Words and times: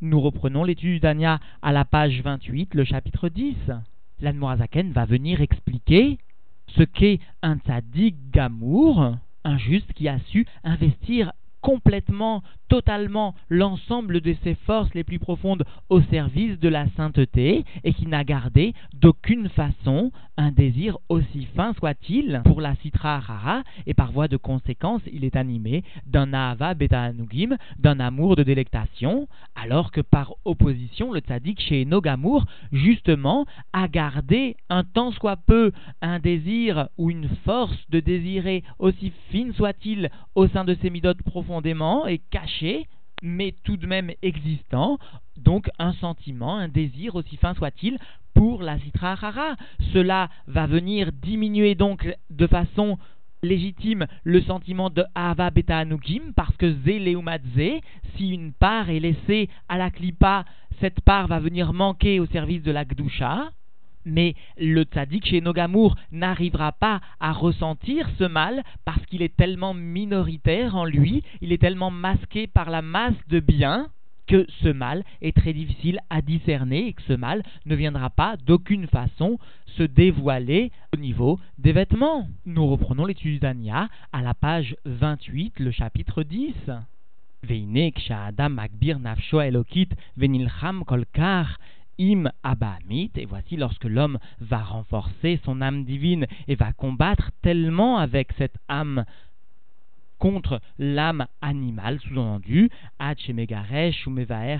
Nous 0.00 0.20
reprenons 0.20 0.62
l'étude 0.62 1.02
d'Ania 1.02 1.40
à 1.60 1.72
la 1.72 1.84
page 1.84 2.22
28, 2.22 2.74
le 2.74 2.84
chapitre 2.84 3.28
10. 3.28 3.56
L'Anmoazaken 4.20 4.92
va 4.92 5.04
venir 5.06 5.40
expliquer 5.40 6.18
ce 6.68 6.84
qu'est 6.84 7.18
un 7.42 7.56
tzaddik 7.56 8.14
gamour, 8.30 9.16
un 9.42 9.58
juste 9.58 9.92
qui 9.94 10.06
a 10.06 10.20
su 10.30 10.46
investir 10.62 11.32
complètement, 11.62 12.44
totalement 12.68 13.34
l'ensemble 13.48 14.20
de 14.20 14.36
ses 14.44 14.54
forces 14.54 14.94
les 14.94 15.02
plus 15.02 15.18
profondes 15.18 15.64
au 15.88 16.00
service 16.02 16.60
de 16.60 16.68
la 16.68 16.86
sainteté 16.90 17.64
et 17.82 17.92
qui 17.92 18.06
n'a 18.06 18.22
gardé 18.22 18.74
d'aucune 18.94 19.48
façon 19.48 20.12
un 20.38 20.52
désir 20.52 20.96
aussi 21.08 21.46
fin 21.56 21.74
soit-il 21.74 22.40
pour 22.44 22.60
la 22.60 22.76
citra 22.76 23.18
rara 23.18 23.64
et 23.86 23.92
par 23.92 24.12
voie 24.12 24.28
de 24.28 24.36
conséquence 24.36 25.02
il 25.12 25.24
est 25.24 25.36
animé 25.36 25.82
d'un 26.06 26.32
ahava 26.32 26.74
beta 26.74 27.10
d'un 27.78 28.00
amour 28.00 28.36
de 28.36 28.44
délectation, 28.44 29.28
alors 29.56 29.90
que 29.90 30.00
par 30.00 30.34
opposition 30.44 31.12
le 31.12 31.20
tzaddik 31.20 31.60
chez 31.60 31.84
Nogamour 31.84 32.46
justement 32.72 33.46
a 33.72 33.88
gardé 33.88 34.56
un 34.70 34.84
tant 34.84 35.10
soit 35.10 35.36
peu 35.36 35.72
un 36.02 36.20
désir 36.20 36.88
ou 36.96 37.10
une 37.10 37.28
force 37.44 37.78
de 37.90 37.98
désirer 37.98 38.62
aussi 38.78 39.12
fine 39.30 39.52
soit-il 39.54 40.08
au 40.36 40.46
sein 40.46 40.64
de 40.64 40.76
ses 40.80 40.90
midotes 40.90 41.22
profondément 41.22 42.06
et 42.06 42.18
caché 42.30 42.86
mais 43.22 43.54
tout 43.64 43.76
de 43.76 43.86
même 43.86 44.12
existant, 44.22 44.98
donc 45.36 45.68
un 45.78 45.92
sentiment, 45.94 46.56
un 46.56 46.68
désir, 46.68 47.14
aussi 47.14 47.36
fin 47.36 47.54
soit-il, 47.54 47.98
pour 48.38 48.62
la 48.62 48.78
Sitra 48.78 49.16
Hara. 49.20 49.56
Cela 49.92 50.28
va 50.46 50.66
venir 50.66 51.10
diminuer 51.10 51.74
donc 51.74 52.08
de 52.30 52.46
façon 52.46 52.96
légitime 53.42 54.06
le 54.22 54.40
sentiment 54.42 54.90
de 54.90 55.04
Ava 55.16 55.50
Beta 55.50 55.78
Anukim, 55.78 56.32
parce 56.36 56.56
que 56.56 56.72
Zé 56.84 57.02
si 58.16 58.30
une 58.30 58.52
part 58.52 58.90
est 58.90 59.00
laissée 59.00 59.48
à 59.68 59.76
la 59.76 59.90
Klipa, 59.90 60.44
cette 60.80 61.00
part 61.00 61.26
va 61.26 61.40
venir 61.40 61.72
manquer 61.72 62.20
au 62.20 62.26
service 62.26 62.62
de 62.62 62.70
la 62.70 62.84
Gdusha 62.84 63.50
mais 64.04 64.34
le 64.56 64.84
tzaddik 64.84 65.26
chez 65.26 65.42
Nogamour 65.42 65.96
n'arrivera 66.12 66.72
pas 66.72 67.00
à 67.20 67.32
ressentir 67.32 68.08
ce 68.18 68.24
mal 68.24 68.62
parce 68.86 69.04
qu'il 69.06 69.20
est 69.20 69.36
tellement 69.36 69.74
minoritaire 69.74 70.76
en 70.76 70.86
lui, 70.86 71.24
il 71.42 71.52
est 71.52 71.60
tellement 71.60 71.90
masqué 71.90 72.46
par 72.46 72.70
la 72.70 72.80
masse 72.80 73.18
de 73.28 73.40
bien 73.40 73.88
que 74.28 74.46
ce 74.62 74.68
mal 74.68 75.02
est 75.22 75.36
très 75.36 75.52
difficile 75.52 75.98
à 76.10 76.22
discerner 76.22 76.88
et 76.88 76.92
que 76.92 77.02
ce 77.02 77.14
mal 77.14 77.42
ne 77.66 77.74
viendra 77.74 78.10
pas 78.10 78.36
d'aucune 78.36 78.86
façon 78.86 79.38
se 79.76 79.82
dévoiler 79.82 80.70
au 80.94 80.98
niveau 80.98 81.40
des 81.58 81.72
vêtements. 81.72 82.28
Nous 82.46 82.66
reprenons 82.66 83.06
l'étude 83.06 83.40
d'Ania 83.40 83.88
à 84.12 84.22
la 84.22 84.34
page 84.34 84.76
28, 84.84 85.58
le 85.58 85.70
chapitre 85.70 86.22
10. 86.22 86.54
kolkar 90.84 91.58
im 92.00 92.30
abamit, 92.42 93.10
et 93.16 93.26
voici 93.26 93.56
lorsque 93.56 93.84
l'homme 93.84 94.18
va 94.40 94.58
renforcer 94.58 95.40
son 95.44 95.60
âme 95.60 95.84
divine 95.84 96.26
et 96.46 96.54
va 96.54 96.72
combattre 96.72 97.30
tellement 97.42 97.98
avec 97.98 98.32
cette 98.38 98.56
âme 98.68 99.04
contre 100.18 100.60
l'âme 100.78 101.26
animale, 101.40 101.98
sous-entendu, 102.00 102.70
Megaresh 103.34 104.06
ou 104.06 104.10
Mevaer 104.10 104.58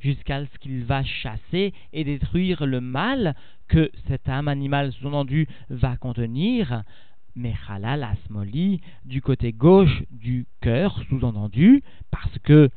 jusqu'à 0.00 0.44
ce 0.44 0.58
qu'il 0.58 0.84
va 0.84 1.04
chasser 1.04 1.72
et 1.92 2.04
détruire 2.04 2.66
le 2.66 2.80
mal 2.80 3.34
que 3.68 3.90
cette 4.08 4.28
âme 4.28 4.48
animale, 4.48 4.92
sous-entendu, 4.92 5.46
va 5.70 5.96
contenir. 5.96 6.82
Mechalal 7.34 8.04
Asmoli, 8.04 8.82
du 9.06 9.22
côté 9.22 9.52
gauche 9.52 10.02
du 10.10 10.46
cœur, 10.60 11.02
sous-entendu, 11.08 11.82
parce 12.10 12.38
que 12.40 12.68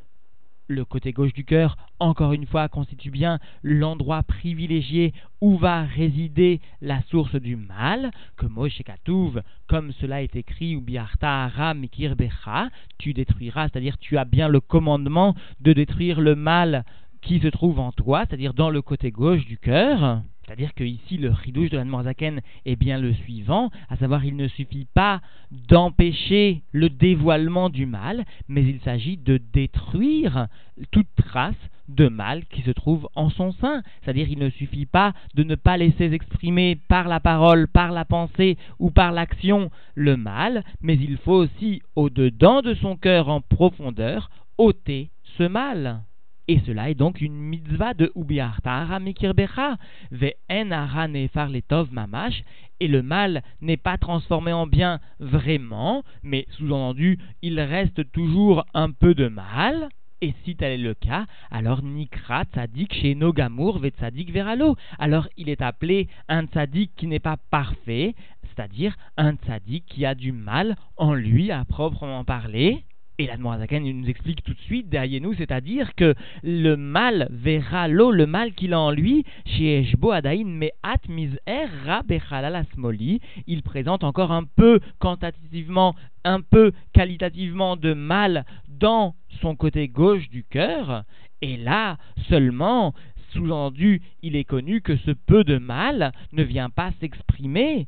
le 0.67 0.85
côté 0.85 1.11
gauche 1.11 1.33
du 1.33 1.45
cœur, 1.45 1.77
encore 1.99 2.33
une 2.33 2.45
fois, 2.45 2.67
constitue 2.67 3.11
bien 3.11 3.39
l'endroit 3.63 4.23
privilégié 4.23 5.13
où 5.41 5.57
va 5.57 5.83
résider 5.83 6.61
la 6.81 7.01
source 7.03 7.35
du 7.35 7.55
mal, 7.55 8.11
que 8.37 8.45
Moshe 8.45 8.81
Katouv, 8.83 9.41
comme 9.67 9.91
cela 9.93 10.23
est 10.23 10.35
écrit, 10.35 10.75
ou 10.75 10.81
Biarta 10.81 11.73
Mikir 11.73 12.15
Becha, 12.15 12.69
tu 12.97 13.13
détruiras, 13.13 13.69
c'est-à-dire 13.69 13.97
tu 13.97 14.17
as 14.17 14.25
bien 14.25 14.47
le 14.47 14.59
commandement 14.59 15.35
de 15.61 15.73
détruire 15.73 16.21
le 16.21 16.35
mal 16.35 16.83
qui 17.21 17.39
se 17.39 17.47
trouve 17.47 17.79
en 17.79 17.91
toi, 17.91 18.23
c'est-à-dire 18.27 18.53
dans 18.53 18.69
le 18.69 18.81
côté 18.81 19.11
gauche 19.11 19.45
du 19.45 19.57
cœur. 19.57 20.21
C'est-à-dire 20.45 20.73
que 20.75 20.83
ici 20.83 21.17
le 21.17 21.31
ridouche 21.31 21.71
de 21.71 21.77
l'Anmorzaken 21.77 22.41
est 22.65 22.75
bien 22.75 22.99
le 22.99 23.13
suivant, 23.13 23.71
à 23.89 23.97
savoir 23.97 24.23
il 24.25 24.35
ne 24.35 24.47
suffit 24.47 24.87
pas 24.93 25.21
d'empêcher 25.51 26.61
le 26.71 26.89
dévoilement 26.89 27.69
du 27.69 27.85
mal, 27.85 28.25
mais 28.47 28.61
il 28.61 28.79
s'agit 28.81 29.17
de 29.17 29.39
détruire 29.53 30.47
toute 30.91 31.07
trace 31.15 31.55
de 31.87 32.07
mal 32.07 32.45
qui 32.45 32.61
se 32.61 32.71
trouve 32.71 33.07
en 33.15 33.29
son 33.29 33.51
sein. 33.53 33.81
C'est-à-dire 34.01 34.29
il 34.29 34.39
ne 34.39 34.49
suffit 34.49 34.85
pas 34.85 35.13
de 35.33 35.43
ne 35.43 35.55
pas 35.55 35.77
laisser 35.77 36.13
exprimer 36.13 36.77
par 36.87 37.07
la 37.07 37.19
parole, 37.19 37.67
par 37.67 37.91
la 37.91 38.05
pensée 38.05 38.57
ou 38.79 38.91
par 38.91 39.11
l'action 39.11 39.71
le 39.95 40.15
mal, 40.15 40.63
mais 40.81 40.95
il 40.95 41.17
faut 41.17 41.33
aussi 41.33 41.81
au-dedans 41.95 42.61
de 42.61 42.75
son 42.75 42.97
cœur 42.97 43.29
en 43.29 43.41
profondeur 43.41 44.29
ôter 44.57 45.09
ce 45.37 45.43
mal. 45.43 46.01
Et 46.47 46.59
cela 46.65 46.89
est 46.89 46.95
donc 46.95 47.21
une 47.21 47.33
mitzvah 47.33 47.95
de 47.95 48.11
Ubiartara 48.15 48.99
Mikirbecha, 48.99 49.77
Ve'en 50.11 51.07
Nefar 51.07 51.49
Letov 51.49 51.91
Mamash, 51.91 52.43
et 52.79 52.87
le 52.87 53.01
mal 53.01 53.41
n'est 53.61 53.77
pas 53.77 53.97
transformé 53.97 54.53
en 54.53 54.67
bien 54.67 54.99
vraiment, 55.19 56.03
mais 56.21 56.45
sous-entendu, 56.51 57.17
il 57.41 57.59
reste 57.59 58.11
toujours 58.11 58.65
un 58.73 58.91
peu 58.91 59.15
de 59.15 59.27
mal. 59.27 59.89
Et 60.21 60.33
si 60.43 60.55
tel 60.55 60.71
est 60.79 60.83
le 60.83 60.93
cas, 60.93 61.25
alors 61.51 61.83
Nikra 61.83 62.43
Tzadik 62.45 62.93
chez 62.93 63.15
Nogamour 63.15 63.79
ve 63.79 63.89
Tzadik 63.89 64.31
Veralo. 64.31 64.75
Alors 64.97 65.27
il 65.37 65.49
est 65.49 65.61
appelé 65.61 66.07
un 66.29 66.45
Tzadik 66.45 66.91
qui 66.95 67.07
n'est 67.07 67.19
pas 67.19 67.37
parfait, 67.51 68.15
c'est-à-dire 68.43 68.95
un 69.17 69.35
Tzadik 69.35 69.85
qui 69.85 70.05
a 70.05 70.15
du 70.15 70.31
mal 70.31 70.77
en 70.95 71.13
lui 71.13 71.51
à 71.51 71.65
proprement 71.65 72.23
parler. 72.23 72.85
Et 73.17 73.27
la 73.27 73.37
Zaken 73.37 73.83
nous 73.83 74.09
explique 74.09 74.43
tout 74.43 74.53
de 74.53 74.59
suite, 74.59 74.89
derrière 74.89 75.21
nous, 75.21 75.33
c'est-à-dire 75.33 75.95
que 75.95 76.15
le 76.43 76.75
mal 76.75 77.29
verra 77.31 77.87
l'eau, 77.87 78.11
le 78.11 78.25
mal 78.25 78.53
qu'il 78.53 78.73
a 78.73 78.79
en 78.79 78.91
lui, 78.91 79.23
chez 79.45 79.79
Eshbo 79.79 80.11
Adain 80.11 80.43
Me'at 80.43 81.07
Miz'er 81.07 81.69
Asmoli, 81.87 83.21
il 83.47 83.63
présente 83.63 84.03
encore 84.03 84.33
un 84.33 84.43
peu 84.43 84.81
quantitativement, 84.99 85.95
un 86.25 86.41
peu 86.41 86.73
qualitativement 86.91 87.77
de 87.77 87.93
mal 87.93 88.45
dans 88.67 89.15
son 89.39 89.55
côté 89.55 89.87
gauche 89.87 90.27
du 90.29 90.43
cœur, 90.43 91.03
et 91.41 91.55
là 91.55 91.97
seulement, 92.27 92.93
sous-entendu, 93.31 94.01
il 94.23 94.35
est 94.35 94.43
connu 94.43 94.81
que 94.81 94.97
ce 94.97 95.11
peu 95.11 95.45
de 95.45 95.57
mal 95.57 96.11
ne 96.33 96.43
vient 96.43 96.69
pas 96.69 96.91
s'exprimer. 96.99 97.87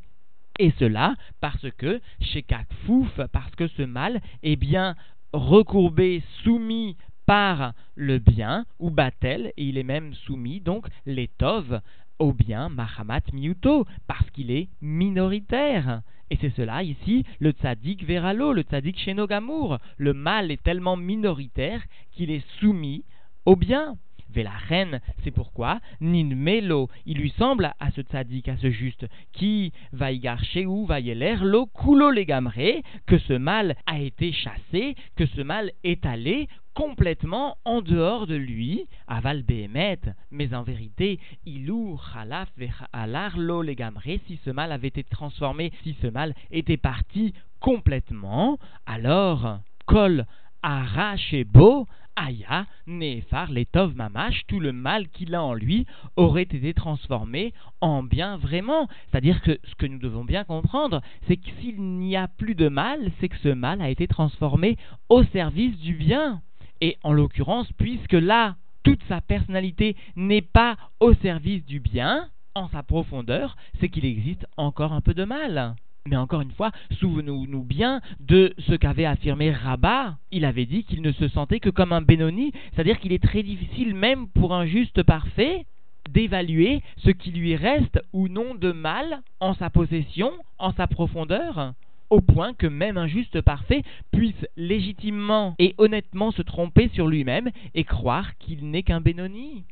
Et 0.60 0.74
cela 0.80 1.14
parce 1.40 1.70
que 1.78 2.02
chez 2.20 2.42
Kakfouf, 2.42 3.22
parce 3.32 3.54
que 3.56 3.68
ce 3.68 3.84
mal 3.84 4.22
est 4.42 4.56
bien 4.56 4.96
recourbé, 5.34 6.24
soumis 6.44 6.98
par 7.26 7.74
le 7.96 8.20
bien, 8.20 8.66
ou 8.80 8.90
Batel, 8.90 9.52
et 9.58 9.66
il 9.66 9.78
est 9.78 9.84
même 9.84 10.14
soumis, 10.14 10.62
donc, 10.62 10.88
l'étov, 11.06 11.82
au 12.20 12.34
bien 12.34 12.70
Mahamat 12.70 13.22
Miuto, 13.34 13.86
parce 14.08 14.30
qu'il 14.32 14.52
est 14.52 14.70
minoritaire. 14.82 16.02
Et 16.30 16.38
c'est 16.42 16.54
cela 16.56 16.84
ici, 16.84 17.24
le 17.40 17.52
tzaddik 17.52 18.04
Veralo, 18.04 18.54
le 18.54 18.64
tzaddik 18.64 19.00
Shenogamour. 19.00 19.78
Le 19.98 20.14
mal 20.14 20.52
est 20.52 20.62
tellement 20.62 20.98
minoritaire 20.98 21.84
qu'il 22.12 22.32
est 22.32 22.46
soumis 22.60 23.06
au 23.46 23.56
bien 23.56 23.98
la 24.36 24.52
reine, 24.52 25.00
c'est 25.24 25.32
pourquoi 25.32 25.80
Nin 26.02 26.36
Melo, 26.36 26.90
il 27.06 27.18
lui 27.18 27.34
semble 27.38 27.74
à 27.80 27.92
ce 27.92 28.02
tzaddik, 28.02 28.48
à 28.50 28.58
ce 28.58 28.70
juste, 28.70 29.06
qui 29.34 29.72
va 29.92 30.12
y 30.12 30.20
garcher 30.20 30.66
ou 30.66 30.86
va 30.86 31.00
y 31.00 31.14
lo 31.14 31.66
kulo 31.68 32.12
legamre, 32.12 32.82
que 33.06 33.18
ce 33.18 33.34
mal 33.34 33.76
a 33.86 34.00
été 34.00 34.32
chassé, 34.32 34.96
que 35.16 35.26
ce 35.26 35.42
mal 35.42 35.72
est 35.84 36.06
allé 36.06 36.48
complètement 36.74 37.58
en 37.66 37.82
dehors 37.82 38.28
de 38.28 38.36
lui, 38.36 38.86
aval 39.08 39.42
behemet, 39.42 40.00
mais 40.30 40.54
en 40.54 40.62
vérité, 40.62 41.20
ilou 41.46 42.00
chalaf 42.14 42.50
alar 42.94 43.38
lo 43.38 43.64
legamre, 43.64 44.20
si 44.28 44.40
ce 44.46 44.52
mal 44.52 44.72
avait 44.72 44.90
été 44.90 45.04
transformé, 45.04 45.72
si 45.84 45.96
ce 46.02 46.08
mal 46.08 46.36
était 46.52 46.78
parti 46.78 47.34
complètement, 47.60 48.60
alors 48.86 49.60
kol 49.88 50.26
arachebo 50.62 51.88
Aya, 52.18 52.66
Nefar, 52.88 53.52
Letov 53.52 53.96
Mamash, 53.96 54.42
tout 54.48 54.60
le 54.60 54.74
mal 54.74 55.08
qu'il 55.10 55.36
a 55.36 55.44
en 55.44 55.54
lui 55.54 55.86
aurait 56.16 56.42
été 56.42 56.74
transformé 56.74 57.54
en 57.80 58.02
bien 58.02 58.38
vraiment. 58.38 58.88
C'est-à-dire 59.10 59.42
que 59.42 59.60
ce 59.64 59.76
que 59.76 59.86
nous 59.86 60.00
devons 60.00 60.26
bien 60.26 60.44
comprendre, 60.44 61.02
c'est 61.28 61.38
que 61.38 61.50
s'il 61.62 61.80
n'y 61.80 62.18
a 62.18 62.28
plus 62.28 62.56
de 62.56 62.70
mal, 62.70 63.12
c'est 63.20 63.30
que 63.30 63.38
ce 63.38 63.50
mal 63.50 63.82
a 63.82 63.90
été 63.90 64.08
transformé 64.08 64.78
au 65.10 65.24
service 65.26 65.78
du 65.80 65.94
bien. 65.94 66.42
Et 66.82 66.98
en 67.04 67.14
l'occurrence, 67.14 67.72
puisque 67.74 68.14
là, 68.14 68.56
toute 68.84 69.04
sa 69.08 69.22
personnalité 69.22 69.96
n'est 70.16 70.42
pas 70.42 70.76
au 71.00 71.14
service 71.14 71.64
du 71.66 71.80
bien, 71.80 72.30
en 72.56 72.68
sa 72.70 72.82
profondeur, 72.82 73.56
c'est 73.80 73.90
qu'il 73.90 74.06
existe 74.06 74.48
encore 74.58 74.94
un 74.94 75.02
peu 75.02 75.14
de 75.14 75.24
mal. 75.24 75.76
Mais 76.08 76.16
encore 76.16 76.42
une 76.42 76.52
fois, 76.52 76.72
souvenons-nous 77.00 77.64
bien 77.64 78.02
de 78.20 78.54
ce 78.60 78.74
qu'avait 78.74 79.06
affirmé 79.06 79.52
Rabat. 79.52 80.18
Il 80.32 80.46
avait 80.46 80.66
dit 80.66 80.84
qu'il 80.84 81.02
ne 81.02 81.12
se 81.12 81.28
sentait 81.28 81.60
que 81.60 81.70
comme 81.70 81.94
un 81.94 82.02
Benoni, 82.02 82.54
c'est-à-dire 82.74 83.00
qu'il 83.00 83.14
est 83.14 83.24
très 83.24 83.44
difficile 83.44 83.94
même 83.94 84.28
pour 84.28 84.54
un 84.54 84.66
juste 84.66 85.04
parfait 85.04 85.66
d'évaluer 86.10 86.82
ce 86.98 87.10
qui 87.10 87.32
lui 87.32 87.56
reste 87.56 88.00
ou 88.14 88.30
non 88.30 88.56
de 88.56 88.72
mal 88.72 89.22
en 89.40 89.54
sa 89.54 89.70
possession, 89.70 90.32
en 90.58 90.72
sa 90.72 90.88
profondeur 90.88 91.74
au 92.10 92.22
point 92.22 92.54
que 92.54 92.68
même 92.68 92.98
un 92.98 93.08
juste 93.08 93.42
parfait 93.42 93.84
puisse 94.14 94.48
légitimement 94.56 95.56
et 95.60 95.76
honnêtement 95.78 96.32
se 96.32 96.42
tromper 96.42 96.90
sur 96.94 97.08
lui-même 97.08 97.50
et 97.76 97.84
croire 97.84 98.38
qu'il 98.38 98.70
n'est 98.70 98.84
qu'un 98.84 99.02
Benoni 99.02 99.66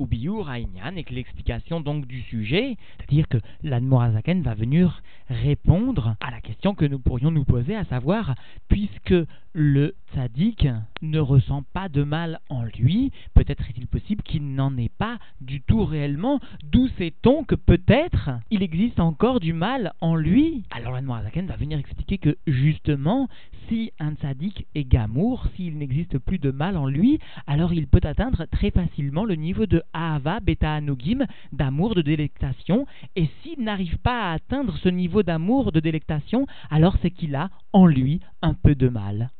ou 0.00 0.06
Biur 0.06 0.50
et 0.52 1.04
que 1.04 1.14
l'explication 1.14 1.80
donc 1.80 2.06
du 2.06 2.22
sujet, 2.22 2.76
c'est-à-dire 2.96 3.28
que 3.28 3.36
l'Admorazaken 3.62 4.42
va 4.42 4.54
venir 4.54 5.02
répondre 5.28 6.16
à 6.20 6.30
la 6.30 6.40
question 6.40 6.74
que 6.74 6.86
nous 6.86 6.98
pourrions 6.98 7.30
nous 7.30 7.44
poser, 7.44 7.76
à 7.76 7.84
savoir, 7.84 8.34
puisque 8.68 9.14
le 9.52 9.94
tzaddik 10.12 10.68
ne 11.02 11.18
ressent 11.18 11.64
pas 11.74 11.88
de 11.88 12.02
mal 12.02 12.40
en 12.48 12.62
lui, 12.62 13.12
peut-être 13.34 13.68
est-il 13.68 13.86
possible 13.86 14.22
qu'il 14.22 14.54
n'en 14.54 14.76
ait 14.78 14.90
pas 14.96 15.18
du 15.40 15.60
tout 15.60 15.84
réellement, 15.84 16.40
d'où 16.64 16.88
sait-on 16.98 17.44
que 17.44 17.54
peut-être 17.54 18.30
il 18.50 18.62
existe 18.62 19.00
encore 19.00 19.38
du 19.38 19.52
mal 19.52 19.92
en 20.00 20.16
lui? 20.16 20.64
Alors 20.70 20.92
l'Admorazaken 20.92 21.46
va 21.46 21.56
venir 21.56 21.78
expliquer 21.78 22.18
que 22.18 22.38
justement, 22.46 23.28
si 23.70 23.92
un 24.00 24.14
tzaddik 24.14 24.66
est 24.74 24.84
gamour, 24.84 25.46
s'il 25.54 25.78
n'existe 25.78 26.18
plus 26.18 26.38
de 26.38 26.50
mal 26.50 26.76
en 26.76 26.86
lui, 26.86 27.20
alors 27.46 27.72
il 27.72 27.86
peut 27.86 28.00
atteindre 28.02 28.44
très 28.50 28.72
facilement 28.72 29.24
le 29.24 29.36
niveau 29.36 29.66
de 29.66 29.82
Ahava 29.92 30.40
Beta 30.40 30.74
Anugim, 30.74 31.24
d'amour, 31.52 31.94
de 31.94 32.02
délectation, 32.02 32.86
et 33.14 33.28
s'il 33.40 33.62
n'arrive 33.62 33.98
pas 33.98 34.24
à 34.24 34.32
atteindre 34.32 34.76
ce 34.78 34.88
niveau 34.88 35.22
d'amour, 35.22 35.70
de 35.70 35.78
délectation, 35.78 36.46
alors 36.68 36.96
c'est 37.00 37.12
qu'il 37.12 37.36
a 37.36 37.48
en 37.72 37.86
lui 37.86 38.20
un 38.42 38.54
peu 38.54 38.74
de 38.74 38.88
mal. 38.88 39.30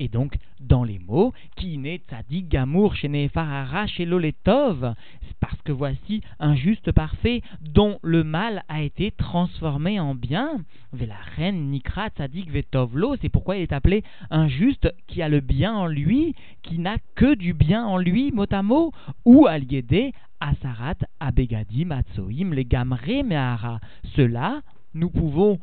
Et 0.00 0.08
donc, 0.08 0.38
dans 0.60 0.82
les 0.82 0.98
mots, 0.98 1.34
qui 1.56 1.76
n'est 1.76 2.00
tzadik 2.08 2.48
gamour 2.48 2.94
Farara 3.34 3.86
chez 3.86 4.06
Loletov, 4.06 4.94
parce 5.40 5.60
que 5.62 5.72
voici 5.72 6.22
un 6.38 6.56
juste 6.56 6.90
parfait 6.90 7.42
dont 7.60 7.98
le 8.02 8.24
mal 8.24 8.64
a 8.68 8.80
été 8.80 9.10
transformé 9.10 10.00
en 10.00 10.14
bien. 10.14 10.64
la 10.98 11.20
reine 11.36 11.70
Nikra 11.70 12.08
tzadik 12.08 12.50
vetovlo, 12.50 13.16
c'est 13.20 13.28
pourquoi 13.28 13.58
il 13.58 13.62
est 13.62 13.74
appelé 13.74 14.02
un 14.30 14.48
juste 14.48 14.90
qui 15.06 15.20
a 15.20 15.28
le 15.28 15.40
bien 15.40 15.74
en 15.74 15.86
lui, 15.86 16.34
qui 16.62 16.78
n'a 16.78 16.96
que 17.14 17.34
du 17.34 17.52
bien 17.52 17.84
en 17.84 17.98
lui, 17.98 18.32
mot 18.32 18.46
à 18.50 18.62
mot, 18.62 18.92
ou 19.26 19.46
aliédé 19.46 20.14
asarat 20.40 20.96
abegadim 21.20 21.90
atsoim 21.90 22.54
les 22.54 22.64
gamre 22.64 23.22
mehara. 23.22 23.80
Cela, 24.16 24.62
nous 24.94 25.10
pouvons 25.10 25.58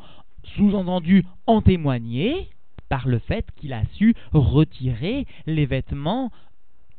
sous-entendu 0.55 1.25
en 1.47 1.63
témoigner 1.63 2.49
par 2.89 3.07
le 3.07 3.19
fait 3.19 3.45
qu'il 3.55 3.73
a 3.73 3.83
su 3.93 4.15
retirer 4.33 5.25
les 5.45 5.65
vêtements 5.65 6.31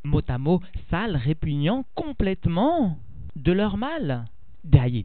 mot 0.05 0.23
à 0.29 0.39
mot 0.39 0.61
sales, 0.91 1.17
répugnants 1.17 1.85
complètement 1.95 2.99
de 3.37 3.53
leur 3.53 3.77
mal. 3.77 4.25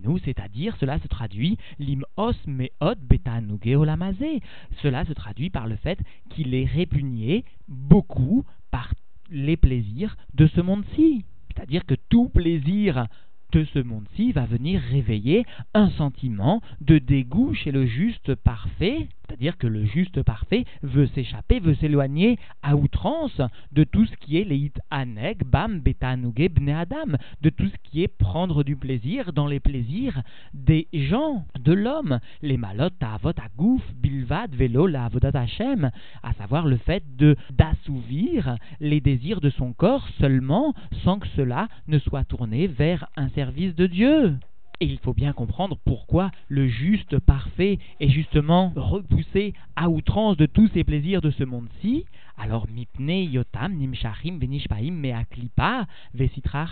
nous, 0.03 0.18
c'est-à-dire, 0.19 0.75
cela 0.80 1.00
se 1.00 1.07
traduit 1.07 1.57
limos 1.80 2.33
meot 2.47 2.97
betanuge 3.00 3.75
olamazé. 3.75 4.41
Cela 4.81 5.06
se 5.06 5.13
traduit 5.13 5.50
par 5.50 5.68
le 5.68 5.75
fait 5.75 6.00
qu'il 6.30 6.53
est 6.53 6.65
répugné 6.65 7.45
beaucoup 7.68 8.45
par 8.71 8.94
les 9.30 9.57
plaisirs 9.57 10.15
de 10.33 10.47
ce 10.47 10.62
monde-ci. 10.62 11.25
C'est-à-dire 11.47 11.85
que 11.85 11.95
tout 12.09 12.30
plaisir 12.30 13.07
de 13.51 13.65
ce 13.65 13.80
monde-ci 13.80 14.31
va 14.31 14.45
venir 14.45 14.81
réveiller 14.81 15.45
un 15.74 15.89
sentiment 15.91 16.62
de 16.81 16.97
dégoût 16.97 17.53
chez 17.53 17.71
le 17.71 17.85
juste 17.85 18.33
parfait, 18.35 19.07
c'est-à-dire 19.33 19.57
que 19.57 19.65
le 19.65 19.83
juste 19.85 20.21
parfait 20.21 20.63
veut 20.83 21.07
s'échapper, 21.07 21.59
veut 21.59 21.74
s'éloigner 21.74 22.38
à 22.62 22.75
outrance 22.75 23.41
de 23.71 23.83
tout 23.83 24.06
ce 24.06 24.15
qui 24.18 24.38
est 24.38 24.44
les 24.44 24.71
aneg, 24.91 25.44
bam, 25.44 25.80
betanuge, 25.80 26.50
bne 26.51 26.69
adam, 26.69 27.18
de 27.41 27.50
tout 27.50 27.68
ce 27.68 27.89
qui 27.89 28.03
est 28.03 28.07
prendre 28.07 28.63
du 28.63 28.75
plaisir 28.75 29.33
dans 29.33 29.47
les 29.47 29.59
plaisirs 29.59 30.21
des 30.53 30.88
gens, 30.94 31.45
de 31.59 31.74
l'homme, 31.74 32.19
les 32.44 32.57
malotes, 32.57 32.94
avot, 33.01 33.31
agouf, 33.44 33.81
bilvad, 33.95 34.53
vélo, 34.53 34.85
la 34.85 35.06
avodat 35.06 35.31
Hashem, 35.33 35.89
à 36.21 36.33
savoir 36.33 36.68
le 36.68 36.77
fait 36.77 37.03
de 37.15 37.35
d'assouvir 37.51 38.57
les 38.80 39.01
désirs 39.01 39.41
de 39.41 39.50
son 39.50 39.74
corps 39.74 40.07
seulement 40.19 40.75
sans 41.03 41.18
que 41.18 41.27
cela 41.30 41.69
ne 41.88 41.97
soit 41.97 42.24
tourné 42.24 42.68
vers 42.68 43.07
un 43.15 43.30
service 43.30 43.74
de 43.74 43.88
Dieu. 43.88 44.38
Et 44.79 44.85
il 44.85 44.97
faut 44.99 45.13
bien 45.13 45.33
comprendre 45.33 45.77
pourquoi 45.85 46.31
le 46.49 46.67
juste 46.67 47.19
parfait 47.19 47.79
est 47.99 48.09
justement 48.09 48.73
repoussé 48.75 49.53
à 49.75 49.89
outrance 49.89 50.35
de 50.35 50.45
tous 50.45 50.67
ces 50.73 50.83
plaisirs 50.83 51.21
de 51.21 51.31
ce 51.31 51.43
monde-ci. 51.43 52.05
Alors 52.37 52.67
mipne 52.67 53.31
yotam 53.31 53.73
nimshachim 53.73 54.39
venishpaim 54.39 54.91
meaklipa 54.91 55.85
vesitra. 56.13 56.65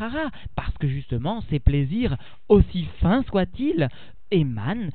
Parce 0.56 0.77
que 0.77 0.88
justement 0.88 1.42
ces 1.50 1.59
plaisirs, 1.59 2.18
aussi 2.50 2.86
fins 3.00 3.24
soient-ils, 3.24 3.88
émanent 4.31 4.89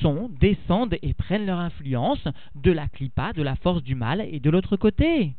sont, 0.00 0.30
descendent 0.40 0.96
et 1.02 1.14
prennent 1.14 1.46
leur 1.46 1.58
influence 1.58 2.24
de 2.54 2.70
la 2.70 2.88
clipa, 2.88 3.32
de 3.32 3.42
la 3.42 3.56
force 3.56 3.82
du 3.82 3.94
mal 3.94 4.20
et 4.20 4.40
de 4.40 4.50
l'autre 4.50 4.76
côté. 4.76 5.34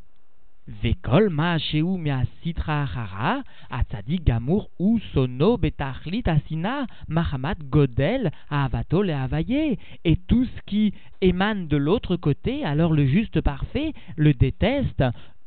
Vekol 0.67 1.29
ma'asheu 1.29 1.99
sitra 2.41 2.85
hara, 2.85 3.43
atzadik 3.69 4.23
gamour 4.25 4.69
ou 4.79 4.99
sono 5.13 5.57
betachlit 5.57 6.27
asina, 6.27 6.87
mahamat 7.07 7.57
godel, 7.69 8.31
avato 8.49 9.03
le 9.03 9.13
havaye. 9.13 9.77
Et 10.03 10.15
tout 10.27 10.45
ce 10.45 10.61
qui 10.65 10.93
émane 11.21 11.67
de 11.67 11.77
l'autre 11.77 12.15
côté, 12.15 12.65
alors 12.65 12.93
le 12.93 13.05
juste 13.05 13.41
parfait 13.41 13.93
le 14.17 14.33
déteste 14.33 15.03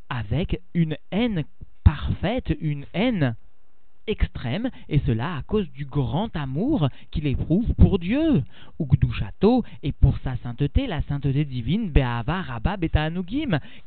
avec 0.09 0.61
une 0.75 0.97
haine 1.11 1.45
parfaite, 1.83 2.57
une 2.61 2.85
haine 2.95 3.35
extrême, 4.09 4.71
et 4.89 5.01
cela 5.07 5.37
à 5.37 5.43
cause 5.43 5.71
du 5.73 5.85
grand 5.85 6.35
amour 6.35 6.89
qu'il 7.11 7.27
éprouve 7.27 7.73
pour 7.75 7.99
Dieu. 7.99 8.43
Ugdushato 8.81 9.65
et 9.83 9.93
pour 9.93 10.19
sa 10.25 10.37
sainteté, 10.39 10.87
la 10.87 11.03
sainteté 11.03 11.45
divine, 11.45 11.91
Be'ava 11.91 12.43
Rabba 12.43 12.77
Beta 12.77 13.09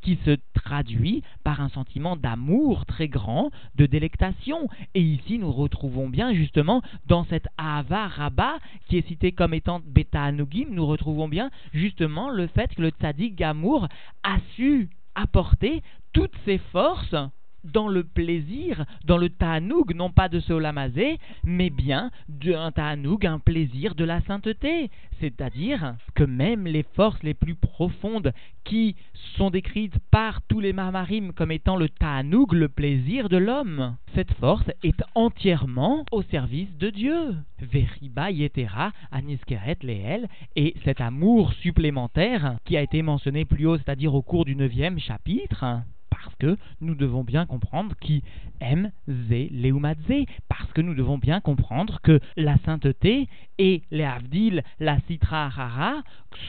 qui 0.02 0.18
se 0.26 0.38
traduit 0.54 1.24
par 1.44 1.62
un 1.62 1.70
sentiment 1.70 2.16
d'amour 2.16 2.86
très 2.86 3.08
grand, 3.08 3.52
de 3.76 3.86
délectation. 3.86 4.70
Et 4.94 5.02
ici, 5.02 5.38
nous 5.38 5.52
retrouvons 5.52 6.10
bien 6.10 6.34
justement 6.34 6.82
dans 7.08 7.24
cette 7.26 7.48
Ava 7.58 8.08
Rabba 8.08 8.58
qui 8.88 8.98
est 8.98 9.08
cité 9.08 9.32
comme 9.32 9.54
étant 9.54 9.82
Beta 9.86 10.24
Anugim, 10.24 10.68
nous 10.72 10.86
retrouvons 10.86 11.28
bien 11.28 11.50
justement 11.74 12.30
le 12.30 12.48
fait 12.48 12.74
que 12.76 12.82
le 12.82 12.90
tzaddik 12.90 13.36
Gamour 13.36 13.88
a 14.24 14.38
su 14.56 14.90
apporter 15.16 15.82
toutes 16.14 16.36
ses 16.46 16.58
forces 16.58 17.16
dans 17.64 17.88
le 17.88 18.04
plaisir, 18.04 18.86
dans 19.06 19.18
le 19.18 19.30
ta'anoug, 19.30 19.94
non 19.96 20.12
pas 20.12 20.30
de 20.30 20.40
ce 20.40 20.54
olamazé, 20.54 21.20
mais 21.44 21.70
bien 21.70 22.12
d'un 22.30 22.72
ta'anoug, 22.72 23.26
un 23.26 23.40
plaisir 23.40 23.96
de 23.96 24.04
la 24.04 24.22
sainteté. 24.22 24.90
C'est-à-dire 25.20 25.96
que 26.16 26.24
même 26.24 26.66
les 26.66 26.84
forces 26.84 27.22
les 27.24 27.34
plus 27.34 27.56
profondes 27.56 28.34
qui 28.64 28.96
sont 29.38 29.50
décrites 29.50 29.98
par 30.12 30.42
tous 30.44 30.60
les 30.60 30.74
marmarim 30.74 31.34
comme 31.34 31.52
étant 31.52 31.76
le 31.76 31.90
ta'anoug, 31.90 32.54
le 32.54 32.70
plaisir 32.70 33.30
de 33.30 33.38
l'homme, 33.38 33.96
cette 34.16 34.34
force 34.34 34.70
est 34.84 35.02
entièrement 35.16 36.06
au 36.12 36.22
service 36.24 36.76
de 36.78 36.90
Dieu. 36.90 37.36
Veriba 37.60 38.32
yetera 38.32 38.92
aniskeret 39.12 39.78
leel, 39.84 40.28
et 40.56 40.76
cet 40.84 41.02
amour 41.02 41.54
supplémentaire 41.54 42.58
qui 42.66 42.78
a 42.78 42.82
été 42.82 43.02
mentionné 43.02 43.46
plus 43.46 43.68
haut, 43.68 43.78
c'est-à-dire 43.78 44.16
au 44.16 44.22
cours 44.22 44.46
du 44.46 44.56
neuvième 44.56 45.00
chapitre, 45.00 45.82
parce 46.22 46.36
que 46.36 46.58
nous 46.82 46.96
devons 46.96 47.24
bien 47.24 47.46
comprendre 47.46 47.96
qui 48.00 48.24
aime 48.60 48.92
Zé 49.08 49.50
Leumadze, 49.52 50.26
parce 50.48 50.72
que 50.74 50.82
nous 50.82 50.94
devons 50.94 51.18
bien 51.18 51.42
comprendre 51.42 52.00
que 52.02 52.20
la 52.38 52.58
sainteté 52.66 53.28
et 53.58 53.82
les 53.92 54.04
Avdil, 54.04 54.64
la 54.80 55.00
Sitra 55.08 55.46
Harara, 55.46 56.04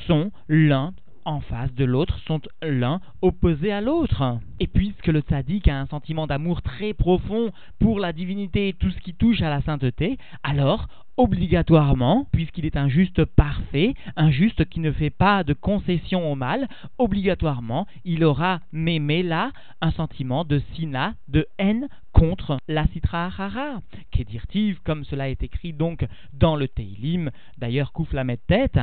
sont 0.06 0.30
l'un 0.48 0.92
en 1.24 1.40
face 1.40 1.72
de 1.74 1.84
l'autre 1.84 2.18
sont 2.26 2.40
l'un 2.62 3.00
opposé 3.20 3.70
à 3.70 3.80
l'autre. 3.80 4.40
Et 4.58 4.66
puisque 4.66 5.06
le 5.06 5.20
tzaddik 5.20 5.68
a 5.68 5.78
un 5.78 5.86
sentiment 5.86 6.26
d'amour 6.26 6.62
très 6.62 6.94
profond 6.94 7.52
pour 7.78 8.00
la 8.00 8.12
divinité 8.12 8.68
et 8.68 8.72
tout 8.72 8.90
ce 8.90 8.98
qui 8.98 9.14
touche 9.14 9.40
à 9.40 9.48
la 9.48 9.62
sainteté, 9.62 10.18
alors 10.42 10.88
obligatoirement, 11.22 12.26
puisqu'il 12.32 12.66
est 12.66 12.76
un 12.76 12.88
juste 12.88 13.24
parfait, 13.24 13.94
un 14.16 14.32
juste 14.32 14.64
qui 14.64 14.80
ne 14.80 14.90
fait 14.90 15.10
pas 15.10 15.44
de 15.44 15.52
concession 15.52 16.32
au 16.32 16.34
mal, 16.34 16.66
obligatoirement, 16.98 17.86
il 18.04 18.24
aura 18.24 18.58
mémé 18.72 19.22
là 19.22 19.52
un 19.80 19.92
sentiment 19.92 20.44
de 20.44 20.60
sina, 20.74 21.14
de 21.28 21.46
haine 21.60 21.88
contre 22.12 22.58
la 22.66 22.88
citra 22.88 23.30
hara, 23.38 23.82
qu'est-il 24.10 24.80
comme 24.80 25.04
cela 25.04 25.30
est 25.30 25.44
écrit 25.44 25.72
donc 25.72 26.04
dans 26.32 26.56
le 26.56 26.66
Teilim, 26.66 27.30
d'ailleurs 27.56 27.92
Kouf 27.92 28.12
la 28.12 28.24
tête, 28.36 28.80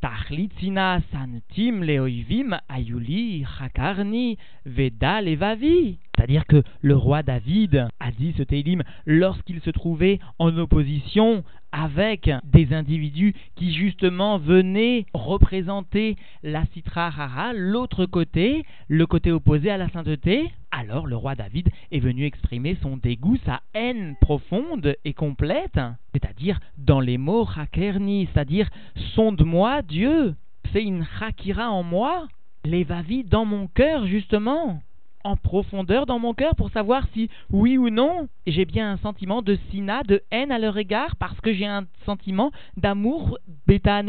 Tachlitzina 0.00 1.00
santim 1.12 1.82
leoivim 1.82 2.58
ayuli 2.68 3.44
chakarni 3.58 4.36
veda 4.64 5.20
levavi. 5.20 5.98
C'est-à-dire 6.28 6.46
que 6.46 6.62
le 6.82 6.94
roi 6.94 7.22
David 7.22 7.88
a 8.00 8.10
dit 8.10 8.34
ce 8.36 8.42
Télim 8.42 8.82
lorsqu'il 9.06 9.62
se 9.62 9.70
trouvait 9.70 10.18
en 10.38 10.54
opposition 10.58 11.42
avec 11.72 12.30
des 12.44 12.74
individus 12.74 13.34
qui 13.56 13.72
justement 13.72 14.36
venaient 14.36 15.06
représenter 15.14 16.16
la 16.42 16.66
Citra 16.66 17.06
Hara, 17.06 17.54
l'autre 17.54 18.04
côté, 18.04 18.64
le 18.88 19.06
côté 19.06 19.32
opposé 19.32 19.70
à 19.70 19.78
la 19.78 19.88
sainteté, 19.88 20.50
alors 20.70 21.06
le 21.06 21.16
roi 21.16 21.34
David 21.34 21.70
est 21.92 22.00
venu 22.00 22.26
exprimer 22.26 22.76
son 22.82 22.98
dégoût, 22.98 23.38
sa 23.46 23.62
haine 23.72 24.14
profonde 24.20 24.96
et 25.06 25.14
complète, 25.14 25.80
c'est-à-dire 26.12 26.60
dans 26.76 27.00
les 27.00 27.16
mots 27.16 27.48
Hakerni, 27.56 28.28
c'est-à-dire 28.34 28.68
sonde-moi 29.14 29.80
Dieu, 29.80 30.34
fais 30.74 30.82
une 30.84 31.06
Hakira 31.22 31.70
en 31.70 31.82
moi, 31.82 32.28
l'évavi 32.66 33.24
dans 33.24 33.46
mon 33.46 33.66
cœur 33.66 34.06
justement 34.06 34.82
en 35.28 35.36
profondeur 35.36 36.06
dans 36.06 36.18
mon 36.18 36.32
cœur 36.32 36.54
pour 36.56 36.70
savoir 36.70 37.06
si, 37.12 37.28
oui 37.50 37.76
ou 37.76 37.90
non, 37.90 38.28
j'ai 38.46 38.64
bien 38.64 38.92
un 38.92 38.96
sentiment 38.96 39.42
de 39.42 39.58
sina, 39.70 40.02
de 40.02 40.22
haine 40.30 40.50
à 40.50 40.58
leur 40.58 40.78
égard, 40.78 41.16
parce 41.16 41.38
que 41.40 41.52
j'ai 41.52 41.66
un 41.66 41.86
sentiment 42.06 42.50
d'amour, 42.78 43.38
beta 43.66 44.02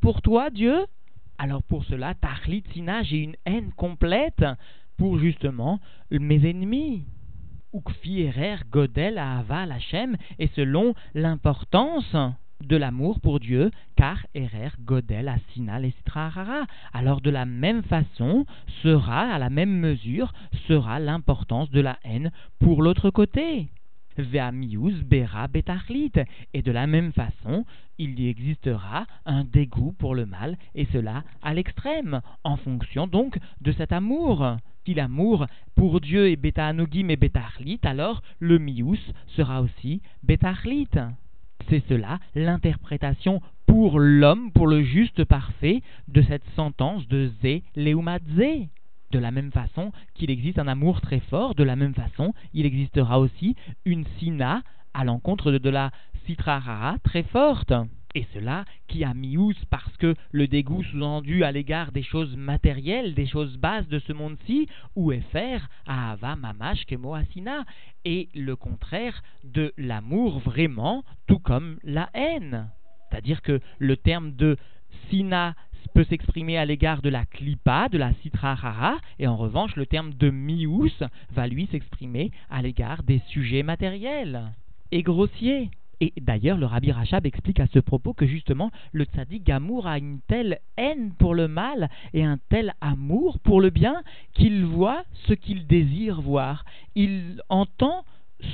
pour 0.00 0.20
toi, 0.20 0.50
Dieu 0.50 0.74
Alors 1.38 1.62
pour 1.62 1.84
cela, 1.84 2.14
tahlit 2.14 2.64
sina, 2.72 3.04
j'ai 3.04 3.18
une 3.18 3.36
haine 3.46 3.70
complète 3.76 4.44
pour 4.96 5.18
justement 5.18 5.78
mes 6.10 6.48
ennemis. 6.48 7.06
Ukfi 7.72 8.22
erer 8.22 8.58
godel 8.70 9.18
ahava 9.18 9.66
lachem, 9.66 10.16
et 10.38 10.48
selon 10.56 10.94
l'importance 11.14 12.16
de 12.62 12.76
l'amour 12.76 13.20
pour 13.20 13.40
Dieu, 13.40 13.70
car 13.96 14.26
Erer 14.34 14.70
Godel 14.80 15.28
Asina 15.28 15.78
Lestrahara. 15.78 16.66
Alors 16.92 17.20
de 17.20 17.30
la 17.30 17.44
même 17.44 17.82
façon 17.82 18.46
sera, 18.82 19.32
à 19.32 19.38
la 19.38 19.50
même 19.50 19.78
mesure, 19.78 20.32
sera 20.68 20.98
l'importance 20.98 21.70
de 21.70 21.80
la 21.80 21.98
haine 22.04 22.30
pour 22.58 22.82
l'autre 22.82 23.10
côté. 23.10 23.68
Veamius 24.16 25.02
Bera 25.02 25.48
Betachlit. 25.48 26.12
Et 26.52 26.62
de 26.62 26.72
la 26.72 26.86
même 26.86 27.12
façon, 27.12 27.64
il 27.98 28.18
y 28.20 28.28
existera 28.28 29.06
un 29.26 29.44
dégoût 29.44 29.92
pour 29.98 30.14
le 30.14 30.26
mal, 30.26 30.56
et 30.74 30.86
cela 30.86 31.24
à 31.42 31.54
l'extrême, 31.54 32.20
en 32.44 32.56
fonction 32.56 33.06
donc 33.06 33.38
de 33.60 33.72
cet 33.72 33.92
amour. 33.92 34.56
Si 34.84 34.94
l'amour 34.94 35.46
pour 35.74 36.00
Dieu 36.00 36.30
est 36.30 36.36
Beta 36.36 36.66
Anogim 36.66 37.08
et 37.08 37.16
Betachlit, 37.16 37.80
alors 37.84 38.22
le 38.38 38.58
Mius 38.58 39.00
sera 39.28 39.62
aussi 39.62 40.02
Betachlit. 40.22 40.88
C'est 41.68 41.82
cela 41.88 42.18
l'interprétation 42.34 43.40
pour 43.66 43.98
l'homme, 43.98 44.52
pour 44.52 44.66
le 44.66 44.82
juste 44.82 45.24
parfait, 45.24 45.82
de 46.08 46.22
cette 46.22 46.44
sentence 46.56 47.08
de 47.08 47.30
Zé 47.42 47.62
Zé. 47.76 48.68
De 49.10 49.18
la 49.18 49.30
même 49.30 49.52
façon 49.52 49.92
qu'il 50.14 50.30
existe 50.30 50.58
un 50.58 50.68
amour 50.68 51.00
très 51.00 51.20
fort, 51.20 51.54
de 51.54 51.62
la 51.62 51.76
même 51.76 51.94
façon, 51.94 52.34
il 52.52 52.66
existera 52.66 53.20
aussi 53.20 53.54
une 53.84 54.04
sina 54.18 54.62
à 54.92 55.04
l'encontre 55.04 55.52
de, 55.52 55.70
la 55.70 55.90
citrarara 56.26 56.96
très 57.04 57.22
forte. 57.22 57.72
Et 58.14 58.26
cela 58.32 58.64
qui 58.86 59.02
a 59.02 59.12
mius 59.12 59.56
parce 59.70 59.96
que 59.96 60.14
le 60.30 60.46
dégoût 60.46 60.84
sous-entendu 60.84 61.42
à 61.42 61.50
l'égard 61.50 61.90
des 61.90 62.04
choses 62.04 62.36
matérielles, 62.36 63.14
des 63.14 63.26
choses 63.26 63.56
basses 63.56 63.88
de 63.88 63.98
ce 63.98 64.12
monde-ci, 64.12 64.68
ou 64.94 65.10
est 65.10 65.28
faire 65.32 65.68
ava 65.86 66.36
mamash 66.36 66.84
kemo 66.86 67.14
asina, 67.14 67.64
et 68.04 68.28
le 68.34 68.54
contraire 68.54 69.22
de 69.42 69.72
l'amour 69.76 70.38
vraiment, 70.38 71.04
tout 71.26 71.40
comme 71.40 71.78
la 71.82 72.08
haine. 72.14 72.70
C'est-à-dire 73.10 73.42
que 73.42 73.60
le 73.78 73.96
terme 73.96 74.32
de 74.36 74.56
sina 75.08 75.54
peut 75.92 76.04
s'exprimer 76.04 76.58
à 76.58 76.64
l'égard 76.64 77.02
de 77.02 77.08
la 77.08 77.24
klipa, 77.24 77.88
de 77.88 77.98
la 77.98 78.12
citrahara, 78.14 78.98
et 79.18 79.26
en 79.26 79.36
revanche 79.36 79.76
le 79.76 79.86
terme 79.86 80.14
de 80.14 80.30
mius 80.30 81.02
va 81.30 81.46
lui 81.46 81.66
s'exprimer 81.66 82.32
à 82.50 82.62
l'égard 82.62 83.02
des 83.02 83.20
sujets 83.28 83.62
matériels 83.62 84.52
et 84.90 85.02
grossiers. 85.02 85.70
Et 86.04 86.12
d'ailleurs, 86.20 86.58
le 86.58 86.66
Rabbi 86.66 86.92
Rachab 86.92 87.24
explique 87.24 87.60
à 87.60 87.66
ce 87.66 87.78
propos 87.78 88.12
que 88.12 88.26
justement 88.26 88.70
le 88.92 89.04
tzaddik 89.04 89.42
Gamour 89.42 89.86
a 89.86 89.96
une 89.96 90.20
telle 90.28 90.58
haine 90.76 91.12
pour 91.18 91.34
le 91.34 91.48
mal 91.48 91.88
et 92.12 92.22
un 92.22 92.38
tel 92.50 92.74
amour 92.82 93.38
pour 93.38 93.62
le 93.62 93.70
bien 93.70 94.02
qu'il 94.34 94.66
voit 94.66 95.04
ce 95.26 95.32
qu'il 95.32 95.66
désire 95.66 96.20
voir. 96.20 96.66
Il 96.94 97.40
entend 97.48 98.04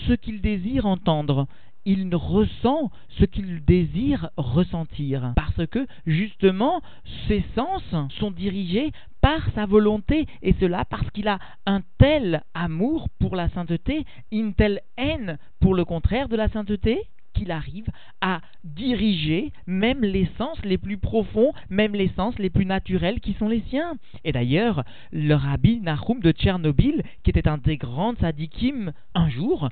ce 0.06 0.12
qu'il 0.12 0.40
désire 0.40 0.86
entendre 0.86 1.48
il 1.86 2.14
ressent 2.14 2.90
ce 3.08 3.24
qu'il 3.24 3.64
désire 3.64 4.28
ressentir. 4.36 5.32
Parce 5.34 5.66
que, 5.66 5.86
justement, 6.06 6.82
ses 7.26 7.42
sens 7.54 7.82
sont 8.18 8.30
dirigés 8.30 8.92
par 9.22 9.40
sa 9.54 9.64
volonté, 9.64 10.26
et 10.42 10.54
cela 10.60 10.84
parce 10.84 11.10
qu'il 11.10 11.26
a 11.26 11.38
un 11.64 11.80
tel 11.98 12.42
amour 12.52 13.08
pour 13.18 13.34
la 13.34 13.48
sainteté, 13.48 14.04
une 14.30 14.54
telle 14.54 14.82
haine 14.98 15.38
pour 15.60 15.74
le 15.74 15.86
contraire 15.86 16.28
de 16.28 16.36
la 16.36 16.48
sainteté, 16.48 17.00
qu'il 17.34 17.50
arrive 17.50 17.88
à 18.20 18.40
diriger 18.64 19.52
même 19.66 20.02
les 20.02 20.28
sens 20.38 20.58
les 20.64 20.78
plus 20.78 20.98
profonds, 20.98 21.52
même 21.68 21.94
les 21.94 22.08
sens 22.16 22.38
les 22.38 22.50
plus 22.50 22.66
naturels 22.66 23.20
qui 23.20 23.34
sont 23.34 23.48
les 23.48 23.62
siens. 23.68 23.94
Et 24.24 24.32
d'ailleurs, 24.32 24.84
le 25.12 25.34
rabbi 25.34 25.80
Nahum 25.80 26.20
de 26.20 26.32
Tchernobyl, 26.32 27.02
qui 27.22 27.30
était 27.30 27.48
un 27.48 27.58
des 27.58 27.76
grands 27.76 28.14
sadikim, 28.16 28.92
un 29.14 29.28
jour, 29.30 29.68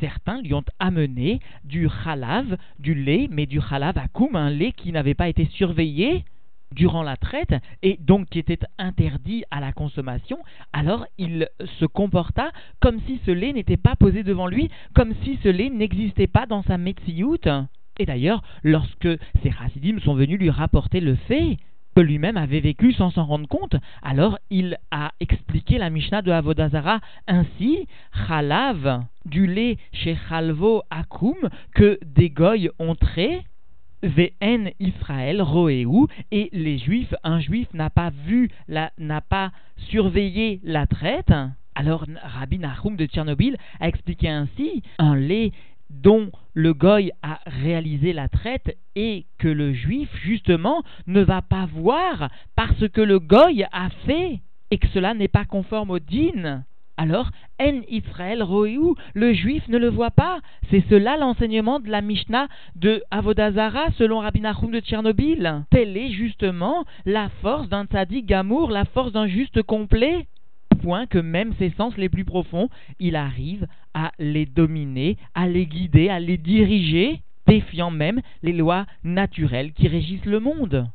certains 0.00 0.40
lui 0.42 0.54
ont 0.54 0.64
amené 0.78 1.40
du 1.64 1.88
halav, 2.04 2.56
du 2.78 2.94
lait, 2.94 3.28
mais 3.30 3.46
du 3.46 3.60
halav 3.70 3.98
akum, 3.98 4.36
un 4.36 4.50
lait 4.50 4.72
qui 4.72 4.92
n'avait 4.92 5.14
pas 5.14 5.28
été 5.28 5.46
surveillé, 5.46 6.24
durant 6.72 7.02
la 7.02 7.16
traite 7.16 7.54
et 7.82 7.98
donc 8.00 8.28
qui 8.28 8.38
était 8.38 8.58
interdit 8.78 9.44
à 9.50 9.60
la 9.60 9.72
consommation, 9.72 10.38
alors 10.72 11.06
il 11.18 11.48
se 11.78 11.84
comporta 11.84 12.50
comme 12.80 13.00
si 13.06 13.20
ce 13.26 13.30
lait 13.30 13.52
n'était 13.52 13.76
pas 13.76 13.96
posé 13.96 14.22
devant 14.22 14.46
lui, 14.46 14.70
comme 14.94 15.14
si 15.22 15.38
ce 15.42 15.48
lait 15.48 15.70
n'existait 15.70 16.26
pas 16.26 16.46
dans 16.46 16.62
sa 16.62 16.78
Metsiout. 16.78 17.38
Et 17.98 18.06
d'ailleurs, 18.06 18.42
lorsque 18.62 19.08
ces 19.42 19.50
chassidim 19.50 20.00
sont 20.00 20.14
venus 20.14 20.38
lui 20.38 20.50
rapporter 20.50 21.00
le 21.00 21.14
fait 21.14 21.58
que 21.94 22.00
lui-même 22.00 22.36
avait 22.36 22.60
vécu 22.60 22.92
sans 22.94 23.10
s'en 23.10 23.26
rendre 23.26 23.48
compte, 23.48 23.76
alors 24.02 24.38
il 24.50 24.78
a 24.90 25.12
expliqué 25.20 25.78
la 25.78 25.90
Mishnah 25.90 26.22
de 26.22 26.30
Avodazara 26.30 27.00
ainsi, 27.26 27.86
Chalav, 28.26 29.04
du 29.26 29.46
lait 29.46 29.76
chez 29.92 30.16
Chalvo 30.28 30.82
Akum, 30.90 31.36
que 31.74 31.98
des 32.04 32.30
goy 32.30 32.70
ont 32.78 32.94
trait, 32.94 33.44
VN 34.02 34.70
Israël 34.80 35.42
Roéou 35.42 36.08
et 36.30 36.48
les 36.52 36.78
Juifs, 36.78 37.14
un 37.22 37.40
Juif 37.40 37.68
n'a 37.74 37.90
pas 37.90 38.10
vu, 38.26 38.50
n'a 38.68 39.20
pas 39.20 39.52
surveillé 39.76 40.60
la 40.64 40.86
traite. 40.86 41.32
Alors 41.74 42.04
Rabbi 42.22 42.58
Nahum 42.58 42.96
de 42.96 43.06
Tchernobyl 43.06 43.56
a 43.80 43.88
expliqué 43.88 44.28
ainsi 44.28 44.82
un 44.98 45.16
lait 45.16 45.52
dont 45.90 46.30
le 46.54 46.74
goy 46.74 47.12
a 47.22 47.40
réalisé 47.46 48.12
la 48.12 48.28
traite 48.28 48.76
et 48.94 49.26
que 49.38 49.48
le 49.48 49.72
juif 49.72 50.08
justement 50.22 50.82
ne 51.06 51.22
va 51.22 51.42
pas 51.42 51.66
voir 51.66 52.30
parce 52.56 52.88
que 52.88 53.00
le 53.00 53.18
goy 53.18 53.64
a 53.72 53.90
fait 54.06 54.40
et 54.70 54.78
que 54.78 54.88
cela 54.88 55.14
n'est 55.14 55.28
pas 55.28 55.44
conforme 55.44 55.90
au 55.90 55.98
din. 55.98 56.64
Alors, 57.02 57.32
En 57.60 57.80
Israël 57.88 58.44
Roéou, 58.44 58.94
le 59.14 59.32
juif 59.32 59.66
ne 59.66 59.76
le 59.76 59.88
voit 59.88 60.12
pas. 60.12 60.38
C'est 60.70 60.84
cela 60.88 61.16
l'enseignement 61.16 61.80
de 61.80 61.88
la 61.88 62.00
Mishnah 62.00 62.46
de 62.76 63.02
Avodazara 63.10 63.90
selon 63.98 64.20
Rabbi 64.20 64.40
Nachum 64.40 64.70
de 64.70 64.78
Tchernobyl. 64.78 65.64
Telle 65.70 65.96
est 65.96 66.12
justement 66.12 66.84
la 67.04 67.28
force 67.40 67.68
d'un 67.68 67.86
tzaddik 67.86 68.24
gamour, 68.24 68.70
la 68.70 68.84
force 68.84 69.10
d'un 69.10 69.26
juste 69.26 69.62
complet. 69.62 70.28
Point 70.80 71.06
que 71.06 71.18
même 71.18 71.54
ses 71.58 71.70
sens 71.70 71.96
les 71.96 72.08
plus 72.08 72.24
profonds, 72.24 72.68
il 73.00 73.16
arrive 73.16 73.66
à 73.94 74.12
les 74.20 74.46
dominer, 74.46 75.16
à 75.34 75.48
les 75.48 75.66
guider, 75.66 76.08
à 76.08 76.20
les 76.20 76.38
diriger, 76.38 77.18
défiant 77.48 77.90
même 77.90 78.20
les 78.44 78.52
lois 78.52 78.86
naturelles 79.02 79.72
qui 79.72 79.88
régissent 79.88 80.24
le 80.24 80.38
monde. 80.38 80.86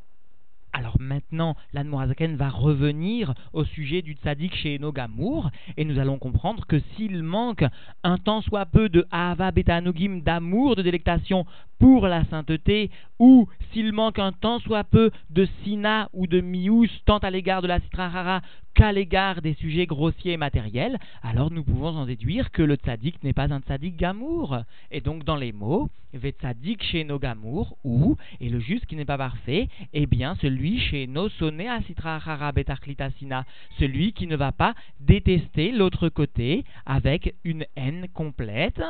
Alors 0.77 0.97
maintenant, 0.99 1.55
l'Anmoazaken 1.73 2.35
va 2.35 2.49
revenir 2.49 3.33
au 3.51 3.63
sujet 3.63 4.03
du 4.03 4.13
tzaddik 4.13 4.53
chez 4.53 4.75
Enogamour, 4.75 5.49
et 5.75 5.85
nous 5.85 5.97
allons 5.97 6.19
comprendre 6.19 6.67
que 6.67 6.77
s'il 6.77 7.23
manque 7.23 7.65
un 8.03 8.19
tant 8.19 8.41
soit 8.41 8.67
peu 8.67 8.87
de 8.87 9.07
Ahava 9.09 9.49
Betanogim, 9.49 10.21
d'amour, 10.21 10.75
de 10.75 10.83
délectation 10.83 11.47
pour 11.79 12.07
la 12.07 12.25
sainteté, 12.25 12.89
ou 13.19 13.47
s'il 13.71 13.93
manque 13.93 14.19
un 14.19 14.31
tant 14.31 14.59
soit 14.59 14.83
peu 14.83 15.11
de 15.29 15.47
Sina 15.63 16.09
ou 16.13 16.27
de 16.27 16.41
Mius, 16.41 16.91
tant 17.05 17.17
à 17.19 17.29
l'égard 17.29 17.61
de 17.61 17.67
la 17.67 17.79
Citrahara 17.79 18.41
qu'à 18.73 18.91
l'égard 18.91 19.41
des 19.41 19.55
sujets 19.55 19.87
grossiers 19.87 20.33
et 20.33 20.37
matériels, 20.37 20.99
alors 21.23 21.49
nous 21.51 21.63
pouvons 21.63 21.95
en 21.95 22.05
déduire 22.05 22.51
que 22.51 22.61
le 22.61 22.75
tzaddik 22.75 23.23
n'est 23.23 23.33
pas 23.33 23.51
un 23.51 23.59
tzaddik 23.59 23.97
gamour. 23.97 24.59
Et 24.91 25.01
donc 25.01 25.23
dans 25.23 25.35
les 25.35 25.51
mots, 25.51 25.89
ve 26.13 26.29
tzaddik 26.29 26.83
chez 26.83 27.03
nos 27.03 27.17
gamour, 27.17 27.77
ou, 27.83 28.17
et 28.39 28.49
le 28.49 28.59
juste 28.59 28.85
qui 28.85 28.95
n'est 28.95 29.05
pas 29.05 29.17
parfait, 29.17 29.67
eh 29.93 30.05
bien 30.05 30.35
celui 30.35 30.79
chez 30.79 31.07
nos 31.07 31.29
sonné 31.29 31.67
à 31.67 31.81
Citrahara 31.81 32.51
betarklitasina, 32.51 33.45
celui 33.79 34.13
qui 34.13 34.27
ne 34.27 34.35
va 34.35 34.51
pas 34.51 34.75
détester 34.99 35.71
l'autre 35.71 36.09
côté 36.09 36.63
avec 36.85 37.33
une 37.43 37.65
haine 37.75 38.07
complète, 38.13 38.81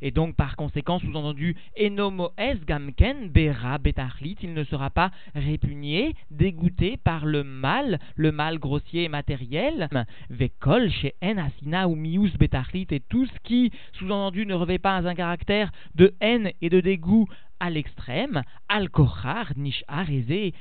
Et 0.00 0.10
donc 0.10 0.34
par 0.36 0.56
conséquent 0.56 0.98
sous-entendu 0.98 1.56
Enomoes 1.78 2.32
Gamken 2.66 3.28
Bera 3.28 3.78
Betachlit, 3.78 4.36
il 4.42 4.54
ne 4.54 4.64
sera 4.64 4.90
pas 4.90 5.10
répugné, 5.34 6.14
dégoûté 6.30 6.96
par 6.96 7.26
le 7.26 7.44
mal, 7.44 7.98
le 8.16 8.32
mal 8.32 8.58
grossier 8.58 9.04
et 9.04 9.08
matériel. 9.08 9.88
Vekol 10.30 10.90
chez 10.90 11.14
Asina 11.20 11.88
ou 11.88 11.94
Mius 11.94 12.36
Betachlit, 12.38 12.86
et 12.90 13.00
tout 13.00 13.26
ce 13.26 13.38
qui, 13.44 13.70
sous-entendu, 13.92 14.46
ne 14.46 14.54
revêt 14.54 14.78
pas 14.78 15.06
un 15.06 15.14
caractère 15.14 15.70
de 15.94 16.14
haine 16.20 16.52
et 16.60 16.70
de 16.70 16.80
dégoût 16.80 17.28
à 17.60 17.68
l'extrême, 17.68 18.42
Al-Kochar, 18.68 19.52
Nishar, 19.56 20.06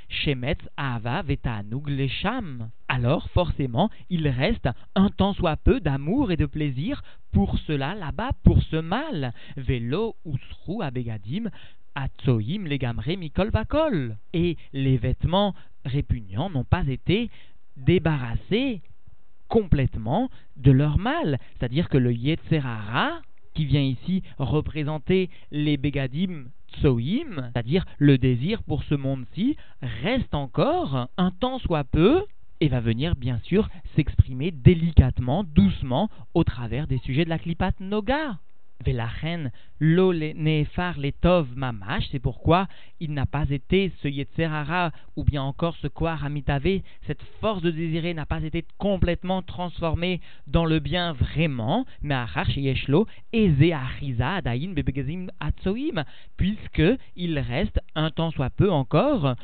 Shemetz, 0.10 0.60
Ahava, 0.78 1.22
Vetanug, 1.22 1.88
Lesham. 1.88 2.70
Alors, 2.90 3.30
forcément, 3.30 3.90
il 4.10 4.28
reste 4.28 4.70
un 4.96 5.10
tant 5.10 5.34
soit 5.34 5.56
peu 5.56 5.80
d'amour 5.80 6.32
et 6.32 6.38
de 6.38 6.46
plaisir 6.46 7.02
pour 7.32 7.58
cela 7.60 7.96
là-bas, 7.96 8.32
pour 8.44 8.62
ce 8.64 8.76
mal. 8.76 9.34
Velo, 9.56 10.16
Usru, 10.26 10.84
Abegadim, 10.84 11.50
Atsoim, 11.96 12.66
Legamre, 12.66 13.18
Mikol, 13.18 13.50
Vakol. 13.50 14.18
Et 14.34 14.58
les 14.74 14.98
vêtements 14.98 15.56
répugnants 15.86 16.50
n'ont 16.50 16.66
pas 16.66 16.86
été 16.86 17.30
débarrassés 17.78 18.82
complètement 19.48 20.30
de 20.58 20.72
leur 20.72 20.98
mal. 20.98 21.40
C'est-à-dire 21.58 21.88
que 21.88 21.98
le 21.98 22.14
Yetzerara, 22.14 23.22
qui 23.54 23.66
vient 23.66 23.82
ici 23.82 24.22
représenter 24.38 25.30
les 25.52 25.78
Begadim 25.78 26.46
Tsoim, 26.78 27.52
c'est-à-dire 27.52 27.86
le 27.98 28.18
désir 28.18 28.64
pour 28.64 28.84
ce 28.84 28.96
monde-ci, 28.96 29.58
reste 29.82 30.34
encore 30.34 31.08
un 31.18 31.32
temps 31.32 31.60
soit 31.60 31.84
peu 31.84 32.24
et 32.62 32.68
va 32.68 32.80
venir 32.80 33.16
bien 33.16 33.40
sûr 33.44 33.70
s'exprimer 33.96 34.52
délicatement, 34.52 35.44
doucement, 35.44 36.10
au 36.34 36.44
travers 36.44 36.88
des 36.88 36.98
sujets 37.00 37.26
de 37.26 37.30
la 37.30 37.40
Klipat 37.40 37.74
Noga. 37.80 38.38
Velachen 38.86 39.52
lo 39.82 40.14
nefar 40.14 40.98
letov 40.98 41.48
mamash, 41.54 42.08
c'est 42.12 42.20
pourquoi 42.20 42.68
il 43.02 43.14
n'a 43.14 43.26
pas 43.26 43.50
été 43.50 43.92
ce 44.02 44.08
yetzerara 44.08 44.92
ou 45.18 45.26
bien 45.26 45.44
encore 45.44 45.76
ce 45.82 45.88
koar 45.88 46.24
amitave, 46.24 46.80
cette 47.06 47.22
force 47.42 47.62
de 47.62 47.72
désirer 47.72 48.14
n'a 48.14 48.26
pas 48.26 48.42
été 48.42 48.64
complètement 48.78 49.42
transformée 49.42 50.22
dans 50.48 50.64
le 50.64 50.80
bien 50.80 51.12
vraiment, 51.12 51.86
mais 52.02 52.16
achar 52.16 52.50
yeshlo 52.58 53.06
eze 53.34 53.74
achiza 53.74 54.36
adayin 54.36 54.72
bebegazim 54.72 55.30
atsoim, 55.42 56.06
puisque 56.38 56.98
il 57.18 57.38
reste 57.38 57.82
un 57.96 58.12
temps 58.12 58.32
soit 58.32 58.50
peu 58.50 58.72
encore 58.72 59.36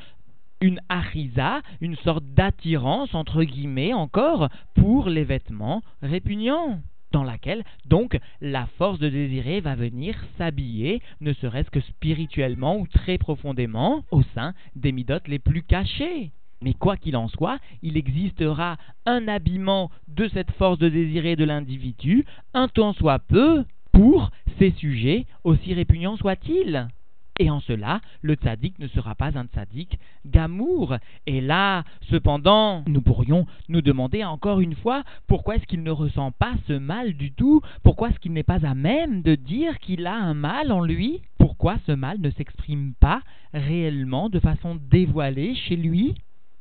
une 0.61 0.79
achiza, 0.87 1.61
une 1.81 1.97
sorte 1.97 2.23
d'attirance 2.23 3.13
entre 3.13 3.43
guillemets 3.43 3.93
encore 3.93 4.47
pour 4.75 5.09
les 5.09 5.25
vêtements 5.25 5.83
répugnants 6.01 6.79
dans 7.15 7.23
laquelle 7.23 7.63
donc 7.85 8.19
la 8.41 8.65
force 8.77 8.99
de 8.99 9.07
désirer 9.07 9.61
va 9.61 9.73
venir 9.73 10.21
s'habiller, 10.37 11.01
ne 11.21 11.31
serait-ce 11.31 11.71
que 11.71 11.79
spirituellement 11.79 12.77
ou 12.77 12.87
très 12.87 13.17
profondément, 13.17 14.03
au 14.11 14.21
sein 14.35 14.53
des 14.75 14.91
midotes 14.91 15.29
les 15.29 15.39
plus 15.39 15.63
cachées. 15.63 16.31
Mais 16.61 16.73
quoi 16.73 16.97
qu'il 16.97 17.15
en 17.15 17.29
soit, 17.29 17.59
il 17.81 17.95
existera 17.95 18.75
un 19.05 19.29
habillement 19.29 19.91
de 20.09 20.27
cette 20.27 20.51
force 20.51 20.77
de 20.77 20.89
désirer 20.89 21.37
de 21.37 21.45
l'individu, 21.45 22.25
un 22.53 22.67
temps 22.67 22.91
soit 22.91 23.19
peu, 23.19 23.63
pour 23.93 24.29
ces 24.59 24.71
sujets, 24.71 25.25
aussi 25.45 25.73
répugnants 25.73 26.17
soient-ils. 26.17 26.89
Et 27.37 27.49
en 27.49 27.59
cela, 27.59 27.99
le 28.21 28.35
tzaddik 28.35 28.79
ne 28.79 28.87
sera 28.87 29.13
pas 29.13 29.37
un 29.37 29.45
tzaddik 29.45 29.99
gamour. 30.25 30.95
Et 31.27 31.41
là, 31.41 31.83
cependant, 32.09 32.81
nous 32.87 33.01
pourrions 33.01 33.45
nous 33.67 33.81
demander 33.81 34.23
encore 34.23 34.61
une 34.61 34.75
fois 34.75 35.03
pourquoi 35.27 35.57
est-ce 35.57 35.65
qu'il 35.65 35.83
ne 35.83 35.91
ressent 35.91 36.31
pas 36.31 36.53
ce 36.69 36.73
mal 36.73 37.13
du 37.13 37.33
tout? 37.33 37.59
Pourquoi 37.83 38.09
est-ce 38.09 38.19
qu'il 38.19 38.31
n'est 38.31 38.43
pas 38.43 38.65
à 38.65 38.73
même 38.73 39.21
de 39.21 39.35
dire 39.35 39.79
qu'il 39.79 40.07
a 40.07 40.15
un 40.15 40.33
mal 40.33 40.71
en 40.71 40.81
lui? 40.81 41.23
Pourquoi 41.37 41.75
ce 41.85 41.91
mal 41.91 42.21
ne 42.21 42.29
s'exprime 42.29 42.93
pas 43.01 43.21
réellement 43.53 44.29
de 44.29 44.39
façon 44.39 44.79
dévoilée 44.89 45.55
chez 45.55 45.75
lui? 45.75 46.15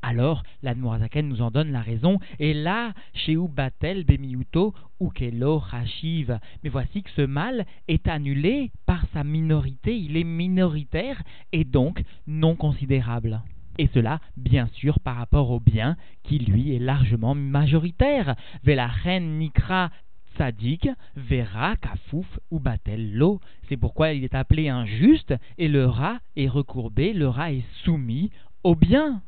Alors, 0.04 0.42
l'Admorazaken 0.62 1.28
nous 1.28 1.42
en 1.42 1.50
donne 1.50 1.72
la 1.72 1.80
raison, 1.80 2.18
et 2.38 2.52
là, 2.52 2.92
chez 3.14 3.32
Ubatel 3.32 4.04
Bemiuto 4.04 4.74
Ukelo 5.00 5.62
Hashiv. 5.72 6.38
Mais 6.62 6.70
voici 6.70 7.02
que 7.02 7.10
ce 7.10 7.22
mal 7.22 7.64
est 7.88 8.06
annulé 8.08 8.70
par 8.86 9.04
sa 9.12 9.24
minorité, 9.24 9.96
il 9.96 10.16
est 10.16 10.24
minoritaire 10.24 11.22
et 11.52 11.64
donc 11.64 12.02
non 12.26 12.54
considérable. 12.54 13.40
Et 13.78 13.88
cela, 13.92 14.20
bien 14.36 14.68
sûr, 14.74 15.00
par 15.00 15.16
rapport 15.16 15.50
au 15.50 15.58
bien 15.58 15.96
qui, 16.22 16.38
lui, 16.38 16.74
est 16.74 16.78
largement 16.78 17.34
majoritaire. 17.34 18.36
Velachen 18.62 19.38
Nikra 19.38 19.90
Tzadik, 20.36 20.88
Vera, 21.16 21.76
Kafouf 21.76 22.26
ou 22.50 22.60
Batel 22.60 23.14
Lo. 23.14 23.40
C'est 23.68 23.76
pourquoi 23.76 24.12
il 24.12 24.22
est 24.22 24.34
appelé 24.34 24.68
injuste 24.68 25.34
et 25.58 25.68
le 25.68 25.86
rat 25.86 26.18
est 26.36 26.48
recourbé, 26.48 27.12
le 27.12 27.28
rat 27.28 27.52
est 27.52 27.64
soumis 27.84 28.30
au 28.62 28.74
bien. 28.74 29.22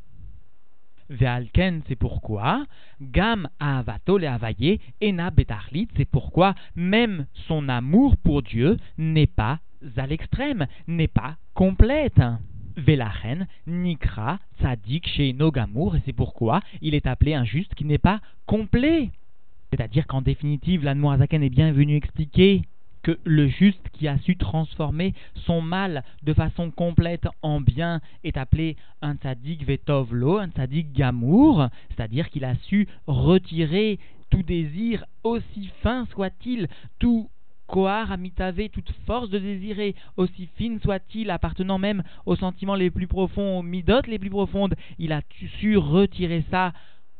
Ve'alken, 1.08 1.82
c'est 1.86 1.96
pourquoi. 1.96 2.66
Gam 3.00 3.48
avato 3.60 4.18
le 4.18 4.28
avaye, 4.28 4.80
ena 5.00 5.30
betachlit, 5.30 5.88
c'est 5.96 6.08
pourquoi 6.08 6.54
même 6.74 7.26
son 7.46 7.68
amour 7.68 8.16
pour 8.16 8.42
Dieu 8.42 8.76
n'est 8.98 9.26
pas 9.26 9.60
à 9.96 10.06
l'extrême, 10.06 10.66
n'est 10.88 11.08
pas 11.08 11.36
complète. 11.54 12.20
Velachen, 12.76 13.46
Nikra, 13.66 14.38
Tzadik, 14.60 15.08
chez 15.08 15.32
Nogamour, 15.32 15.96
et 15.96 16.02
c'est 16.04 16.12
pourquoi 16.12 16.60
il 16.82 16.94
est 16.94 17.06
appelé 17.06 17.34
un 17.34 17.44
juste 17.44 17.74
qui 17.74 17.84
n'est 17.84 17.98
pas 17.98 18.20
complet. 18.44 19.10
C'est-à-dire 19.70 20.06
qu'en 20.06 20.22
définitive, 20.22 20.84
l'Anmoazaken 20.84 21.42
est 21.42 21.50
bien 21.50 21.72
venu 21.72 21.96
expliquer 21.96 22.62
que 23.06 23.20
le 23.22 23.46
juste 23.46 23.88
qui 23.92 24.08
a 24.08 24.18
su 24.18 24.36
transformer 24.36 25.14
son 25.34 25.62
mal 25.62 26.02
de 26.24 26.34
façon 26.34 26.72
complète 26.72 27.28
en 27.40 27.60
bien 27.60 28.00
est 28.24 28.36
appelé 28.36 28.76
un 29.00 29.14
tzaddik 29.14 29.64
vetovlo, 29.64 30.38
un 30.38 30.48
tzaddik 30.48 30.92
gamour, 30.92 31.68
c'est-à-dire 31.90 32.28
qu'il 32.30 32.44
a 32.44 32.56
su 32.56 32.88
retirer 33.06 34.00
tout 34.28 34.42
désir, 34.42 35.04
aussi 35.22 35.70
fin 35.84 36.06
soit-il, 36.06 36.66
tout 36.98 37.30
Kohar 37.68 38.10
amitave, 38.10 38.68
toute 38.70 38.90
force 39.06 39.30
de 39.30 39.38
désirer, 39.38 39.94
aussi 40.16 40.48
fine 40.56 40.80
soit-il, 40.80 41.30
appartenant 41.30 41.78
même 41.78 42.02
aux 42.24 42.34
sentiments 42.34 42.74
les 42.74 42.90
plus 42.90 43.06
profonds, 43.06 43.60
aux 43.60 43.62
midotes 43.62 44.08
les 44.08 44.18
plus 44.18 44.30
profondes, 44.30 44.74
il 44.98 45.12
a 45.12 45.20
su 45.60 45.76
retirer 45.76 46.44
ça 46.50 46.72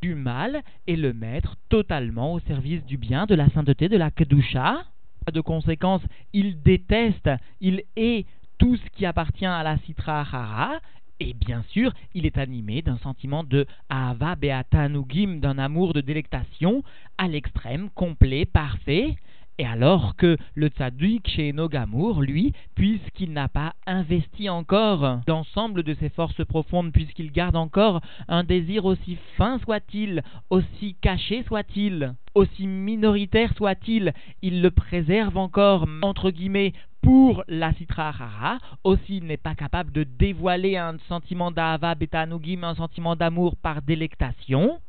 du 0.02 0.16
mal 0.16 0.62
et 0.88 0.96
le 0.96 1.12
mettre 1.12 1.54
totalement 1.68 2.32
au 2.32 2.40
service 2.40 2.84
du 2.84 2.96
bien, 2.96 3.26
de 3.26 3.36
la 3.36 3.48
sainteté, 3.50 3.88
de 3.88 3.96
la 3.96 4.10
kedusha 4.10 4.84
de 5.32 5.40
conséquence, 5.40 6.02
il 6.32 6.62
déteste, 6.62 7.30
il 7.60 7.82
est 7.96 8.26
tout 8.58 8.76
ce 8.76 8.90
qui 8.96 9.06
appartient 9.06 9.46
à 9.46 9.62
la 9.62 9.76
Sitra 9.78 10.20
Hara, 10.20 10.80
et 11.18 11.32
bien 11.32 11.64
sûr, 11.70 11.92
il 12.14 12.26
est 12.26 12.38
animé 12.38 12.82
d'un 12.82 12.98
sentiment 12.98 13.42
de 13.42 13.66
Ahava 13.88 14.36
Beata 14.36 14.88
Nugim, 14.88 15.38
d'un 15.40 15.58
amour 15.58 15.94
de 15.94 16.00
délectation 16.02 16.82
à 17.16 17.26
l'extrême, 17.26 17.88
complet, 17.94 18.44
parfait, 18.44 19.16
et 19.58 19.66
alors 19.66 20.16
que 20.16 20.36
le 20.54 20.68
tzaddik 20.68 21.28
chez 21.28 21.52
Nogamour, 21.52 22.22
lui, 22.22 22.52
puisqu'il 22.74 23.32
n'a 23.32 23.48
pas 23.48 23.74
investi 23.86 24.48
encore 24.48 25.20
l'ensemble 25.26 25.82
de 25.82 25.94
ses 25.94 26.10
forces 26.10 26.44
profondes, 26.44 26.92
puisqu'il 26.92 27.32
garde 27.32 27.56
encore 27.56 28.00
un 28.28 28.44
désir 28.44 28.84
aussi 28.84 29.16
fin 29.36 29.58
soit-il, 29.60 30.22
aussi 30.50 30.96
caché 31.00 31.42
soit-il, 31.44 32.14
aussi 32.34 32.66
minoritaire 32.66 33.54
soit-il, 33.56 34.12
il 34.42 34.60
le 34.60 34.70
préserve 34.70 35.38
encore, 35.38 35.86
entre 36.02 36.30
guillemets, 36.30 36.74
pour 37.02 37.44
la 37.46 37.72
Sitra 37.74 38.08
Hara, 38.08 38.58
aussi 38.82 39.18
il 39.18 39.26
n'est 39.26 39.36
pas 39.36 39.54
capable 39.54 39.92
de 39.92 40.02
dévoiler 40.02 40.76
un 40.76 40.96
sentiment 41.08 41.52
d'Ahava 41.52 41.94
Betanugim, 41.94 42.64
un 42.64 42.74
sentiment 42.74 43.14
d'amour 43.14 43.54
par 43.56 43.80
délectation, 43.80 44.80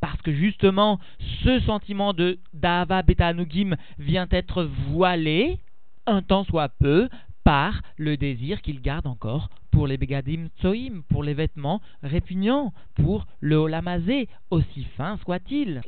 parce 0.00 0.20
que 0.22 0.32
justement 0.32 0.98
ce 1.44 1.60
sentiment 1.60 2.12
de 2.12 2.38
Dava 2.52 3.02
Beta 3.02 3.32
vient 3.98 4.28
être 4.30 4.68
voilé, 4.90 5.58
un 6.06 6.22
temps 6.22 6.44
soit 6.44 6.68
peu, 6.68 7.08
par 7.46 7.80
le 7.96 8.16
désir 8.16 8.60
qu'il 8.60 8.80
garde 8.82 9.06
encore 9.06 9.48
pour 9.70 9.86
les 9.86 9.96
Begadim 9.98 10.48
Tsoim, 10.58 11.02
pour 11.10 11.22
les 11.22 11.34
vêtements 11.34 11.80
répugnants, 12.02 12.72
pour 12.96 13.26
le 13.40 13.56
Olamazé, 13.56 14.28
aussi 14.50 14.84
fin 14.96 15.16
soit-il. 15.18 15.80